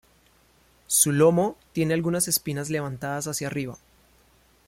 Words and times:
Su 0.87 1.11
lomo, 1.11 1.57
tiene 1.73 1.93
algunas 1.93 2.27
"espinas" 2.27 2.71
levantadas 2.71 3.27
hacia 3.27 3.45
arriba. 3.45 3.77